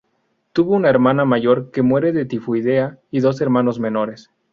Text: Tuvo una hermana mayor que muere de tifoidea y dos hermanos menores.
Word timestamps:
Tuvo 0.51 0.73
una 0.73 0.89
hermana 0.89 1.25
mayor 1.25 1.69
que 1.69 1.83
muere 1.83 2.11
de 2.11 2.25
tifoidea 2.25 2.97
y 3.11 3.19
dos 3.19 3.39
hermanos 3.39 3.79
menores. 3.79 4.31